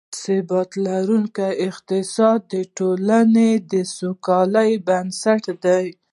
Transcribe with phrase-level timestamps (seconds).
[0.21, 5.85] ثبات لرونکی اقتصاد، د ټولنې د سوکالۍ بنسټ دی